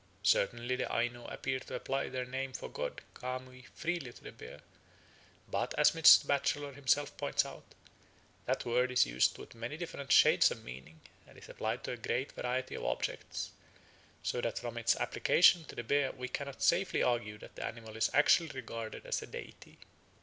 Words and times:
Certainly 0.23 0.77
the 0.77 0.91
Aino 0.91 1.27
appear 1.27 1.59
to 1.59 1.75
apply 1.75 2.09
their 2.09 2.25
name 2.25 2.53
for 2.53 2.67
god 2.67 3.01
(kamui) 3.13 3.67
freely 3.75 4.11
to 4.11 4.23
the 4.23 4.31
bear; 4.31 4.61
but, 5.47 5.75
as 5.77 5.91
Mr. 5.91 6.25
Batchelor 6.25 6.73
himself 6.73 7.15
points 7.17 7.45
out, 7.45 7.75
that 8.47 8.65
word 8.65 8.91
is 8.91 9.05
used 9.05 9.37
with 9.37 9.53
many 9.53 9.77
different 9.77 10.11
shades 10.11 10.49
of 10.49 10.63
meaning 10.63 11.01
and 11.27 11.37
is 11.37 11.47
applied 11.49 11.83
to 11.83 11.91
a 11.91 11.97
great 11.97 12.31
variety 12.31 12.73
of 12.73 12.83
objects, 12.83 13.51
so 14.23 14.41
that 14.41 14.57
from 14.57 14.75
its 14.79 14.95
application 14.95 15.65
to 15.65 15.75
the 15.75 15.83
bear 15.83 16.11
we 16.13 16.27
cannot 16.27 16.63
safely 16.63 17.03
argue 17.03 17.37
that 17.37 17.53
the 17.55 17.63
animal 17.63 17.95
is 17.95 18.09
actually 18.11 18.49
regarded 18.55 19.05
as 19.05 19.21
a 19.21 19.27
deity. 19.27 19.77